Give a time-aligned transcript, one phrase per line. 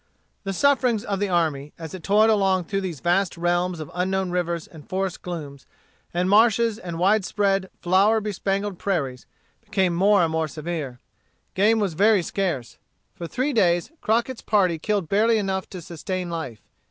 [0.45, 4.31] The sufferings of the army, as it toiled along through these vast realms of unknown
[4.31, 5.67] rivers and forest glooms,
[6.11, 9.27] and marshes and wide spread, flower bespangled prairies,
[9.63, 10.97] became more and more severe.
[11.53, 12.79] Game was very scarce.
[13.13, 16.63] For three days, Crockett's party killed barely enough to sustain life.